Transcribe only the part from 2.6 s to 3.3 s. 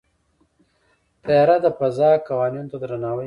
ته درناوی کوي.